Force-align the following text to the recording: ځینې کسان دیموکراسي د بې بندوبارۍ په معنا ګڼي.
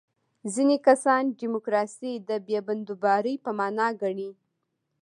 ځینې 0.53 0.75
کسان 0.87 1.23
دیموکراسي 1.41 2.13
د 2.29 2.31
بې 2.45 2.59
بندوبارۍ 2.67 3.35
په 3.45 3.51
معنا 3.59 3.87
ګڼي. 4.01 4.29